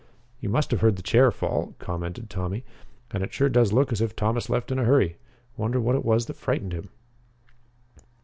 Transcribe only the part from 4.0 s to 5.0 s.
if Thomas left in a